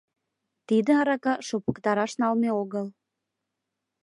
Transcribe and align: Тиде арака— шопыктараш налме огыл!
Тиде 0.67 0.91
арака— 1.01 1.33
шопыктараш 1.47 2.11
налме 2.21 2.49
огыл! 2.61 2.87